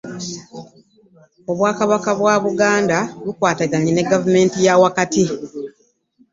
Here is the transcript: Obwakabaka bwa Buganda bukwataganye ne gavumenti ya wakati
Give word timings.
Obwakabaka 1.51 2.11
bwa 2.19 2.35
Buganda 2.43 2.97
bukwataganye 3.25 3.91
ne 3.93 4.03
gavumenti 4.11 4.57
ya 4.65 4.73
wakati 4.83 5.23